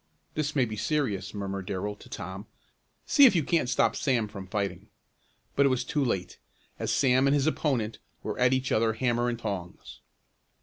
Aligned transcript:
"This 0.33 0.55
may 0.55 0.65
be 0.65 0.77
serious," 0.77 1.31
murmured 1.31 1.67
Darrell 1.67 1.95
to 1.97 2.09
Tom. 2.09 2.47
"See 3.05 3.27
if 3.27 3.35
you 3.35 3.43
can't 3.43 3.69
stop 3.69 3.95
Sam 3.95 4.27
from 4.27 4.47
fighting." 4.47 4.87
But 5.55 5.67
it 5.67 5.69
was 5.69 5.83
too 5.83 6.03
late, 6.03 6.39
as 6.79 6.91
Sam 6.91 7.27
and 7.27 7.35
his 7.35 7.45
opponent 7.45 7.99
were 8.23 8.39
at 8.39 8.51
each 8.51 8.71
other 8.71 8.93
hammer 8.93 9.29
and 9.29 9.37
tongs. 9.37 9.99